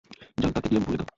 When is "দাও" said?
0.97-1.09